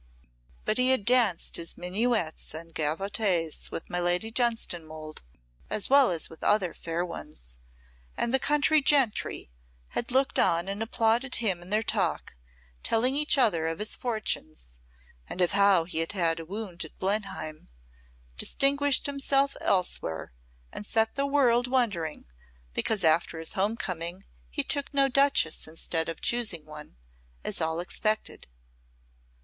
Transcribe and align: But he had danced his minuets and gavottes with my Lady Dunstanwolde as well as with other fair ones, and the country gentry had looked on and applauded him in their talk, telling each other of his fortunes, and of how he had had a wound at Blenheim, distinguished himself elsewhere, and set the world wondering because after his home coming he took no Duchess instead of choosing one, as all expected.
But 0.65 0.79
he 0.79 0.89
had 0.89 1.05
danced 1.05 1.57
his 1.57 1.77
minuets 1.77 2.55
and 2.55 2.73
gavottes 2.73 3.69
with 3.69 3.87
my 3.87 3.99
Lady 3.99 4.31
Dunstanwolde 4.31 5.21
as 5.69 5.91
well 5.91 6.09
as 6.09 6.27
with 6.27 6.43
other 6.43 6.73
fair 6.73 7.05
ones, 7.05 7.59
and 8.17 8.33
the 8.33 8.39
country 8.39 8.81
gentry 8.81 9.51
had 9.89 10.09
looked 10.09 10.39
on 10.39 10.67
and 10.67 10.81
applauded 10.81 11.35
him 11.35 11.61
in 11.61 11.69
their 11.69 11.83
talk, 11.83 12.35
telling 12.81 13.15
each 13.15 13.37
other 13.37 13.67
of 13.67 13.77
his 13.77 13.95
fortunes, 13.95 14.79
and 15.27 15.39
of 15.39 15.51
how 15.51 15.83
he 15.83 15.99
had 15.99 16.13
had 16.13 16.39
a 16.39 16.45
wound 16.45 16.83
at 16.83 16.97
Blenheim, 16.97 17.67
distinguished 18.39 19.05
himself 19.05 19.55
elsewhere, 19.61 20.33
and 20.73 20.83
set 20.83 21.13
the 21.13 21.27
world 21.27 21.67
wondering 21.67 22.25
because 22.73 23.03
after 23.03 23.37
his 23.37 23.53
home 23.53 23.77
coming 23.77 24.25
he 24.49 24.63
took 24.63 24.91
no 24.95 25.07
Duchess 25.07 25.67
instead 25.67 26.09
of 26.09 26.21
choosing 26.21 26.65
one, 26.65 26.95
as 27.43 27.61
all 27.61 27.79
expected. 27.79 28.47